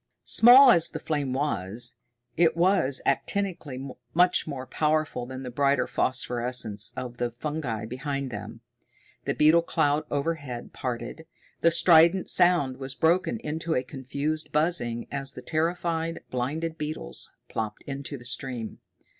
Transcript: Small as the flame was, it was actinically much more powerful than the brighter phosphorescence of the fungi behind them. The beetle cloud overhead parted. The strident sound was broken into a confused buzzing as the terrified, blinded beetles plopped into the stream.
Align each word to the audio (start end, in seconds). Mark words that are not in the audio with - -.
Small 0.25 0.71
as 0.71 0.89
the 0.89 0.97
flame 0.97 1.31
was, 1.31 1.93
it 2.35 2.57
was 2.57 3.03
actinically 3.05 3.95
much 4.15 4.47
more 4.47 4.65
powerful 4.65 5.27
than 5.27 5.43
the 5.43 5.51
brighter 5.51 5.85
phosphorescence 5.85 6.91
of 6.97 7.17
the 7.17 7.29
fungi 7.29 7.85
behind 7.85 8.31
them. 8.31 8.61
The 9.25 9.35
beetle 9.35 9.61
cloud 9.61 10.05
overhead 10.09 10.73
parted. 10.73 11.27
The 11.59 11.69
strident 11.69 12.29
sound 12.29 12.77
was 12.77 12.95
broken 12.95 13.39
into 13.41 13.75
a 13.75 13.83
confused 13.83 14.51
buzzing 14.51 15.07
as 15.11 15.33
the 15.33 15.43
terrified, 15.43 16.21
blinded 16.31 16.79
beetles 16.79 17.31
plopped 17.47 17.83
into 17.83 18.17
the 18.17 18.25
stream. 18.25 18.79